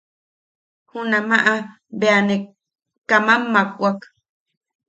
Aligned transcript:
Junamaʼa 0.89 1.53
bea 1.99 2.19
ne 2.27 2.35
kamam 3.09 3.41
makwak. 3.53 3.99